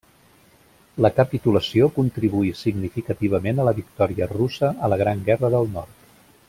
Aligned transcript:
La 1.05 1.11
capitulació 1.19 1.89
contribuí 1.97 2.49
significativament 2.63 3.61
a 3.65 3.69
la 3.71 3.77
victòria 3.83 4.29
russa 4.35 4.75
a 4.89 4.91
la 4.95 4.99
Gran 5.03 5.23
Guerra 5.29 5.57
del 5.59 5.75
Nord. 5.79 6.15